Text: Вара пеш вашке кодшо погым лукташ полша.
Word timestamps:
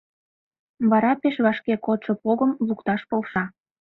Вара 0.89 1.11
пеш 1.21 1.35
вашке 1.45 1.75
кодшо 1.85 2.11
погым 2.23 2.51
лукташ 2.67 3.01
полша. 3.09 3.43